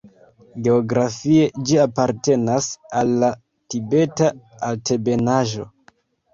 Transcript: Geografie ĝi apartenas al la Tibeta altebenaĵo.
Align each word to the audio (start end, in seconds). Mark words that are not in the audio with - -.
Geografie 0.67 1.43
ĝi 1.67 1.77
apartenas 1.83 2.71
al 3.03 3.13
la 3.27 3.31
Tibeta 3.77 4.33
altebenaĵo. 4.73 5.71